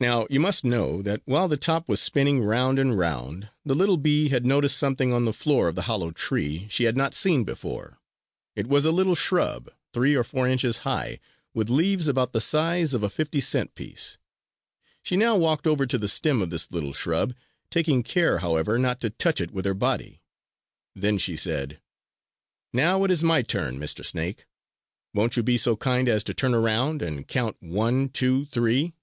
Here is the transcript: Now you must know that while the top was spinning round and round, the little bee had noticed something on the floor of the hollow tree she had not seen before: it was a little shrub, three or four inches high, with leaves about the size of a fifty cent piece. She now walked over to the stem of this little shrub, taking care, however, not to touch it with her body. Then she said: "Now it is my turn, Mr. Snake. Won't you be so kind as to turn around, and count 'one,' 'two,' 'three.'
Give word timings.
Now 0.00 0.26
you 0.28 0.40
must 0.40 0.64
know 0.64 1.00
that 1.02 1.22
while 1.26 1.46
the 1.46 1.56
top 1.56 1.88
was 1.88 2.00
spinning 2.02 2.42
round 2.42 2.80
and 2.80 2.98
round, 2.98 3.48
the 3.64 3.76
little 3.76 3.96
bee 3.96 4.30
had 4.30 4.44
noticed 4.44 4.76
something 4.76 5.12
on 5.12 5.26
the 5.26 5.32
floor 5.32 5.68
of 5.68 5.76
the 5.76 5.82
hollow 5.82 6.10
tree 6.10 6.66
she 6.68 6.84
had 6.84 6.96
not 6.96 7.14
seen 7.14 7.44
before: 7.44 8.00
it 8.56 8.66
was 8.66 8.84
a 8.84 8.90
little 8.90 9.14
shrub, 9.14 9.70
three 9.92 10.16
or 10.16 10.24
four 10.24 10.48
inches 10.48 10.78
high, 10.78 11.20
with 11.54 11.70
leaves 11.70 12.08
about 12.08 12.32
the 12.32 12.40
size 12.40 12.94
of 12.94 13.04
a 13.04 13.08
fifty 13.08 13.40
cent 13.40 13.76
piece. 13.76 14.18
She 15.04 15.16
now 15.16 15.36
walked 15.36 15.68
over 15.68 15.86
to 15.86 15.98
the 15.98 16.08
stem 16.08 16.42
of 16.42 16.50
this 16.50 16.72
little 16.72 16.92
shrub, 16.92 17.32
taking 17.70 18.02
care, 18.02 18.38
however, 18.38 18.80
not 18.80 19.00
to 19.02 19.10
touch 19.10 19.40
it 19.40 19.52
with 19.52 19.64
her 19.66 19.72
body. 19.74 20.20
Then 20.96 21.16
she 21.16 21.36
said: 21.36 21.80
"Now 22.72 23.04
it 23.04 23.10
is 23.12 23.22
my 23.22 23.42
turn, 23.42 23.78
Mr. 23.78 24.04
Snake. 24.04 24.46
Won't 25.14 25.36
you 25.36 25.44
be 25.44 25.56
so 25.56 25.76
kind 25.76 26.08
as 26.08 26.24
to 26.24 26.34
turn 26.34 26.54
around, 26.54 27.02
and 27.02 27.28
count 27.28 27.56
'one,' 27.60 28.08
'two,' 28.08 28.46
'three.' 28.46 28.94